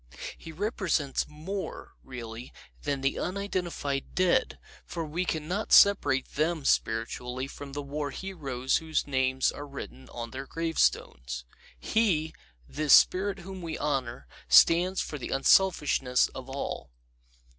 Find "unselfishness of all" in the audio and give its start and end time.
15.29-16.89